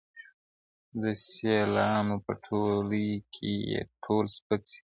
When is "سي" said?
4.71-4.79